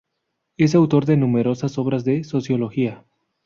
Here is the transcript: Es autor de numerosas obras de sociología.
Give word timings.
Es 0.57 0.73
autor 0.73 1.05
de 1.05 1.15
numerosas 1.15 1.77
obras 1.77 2.03
de 2.03 2.23
sociología. 2.23 3.05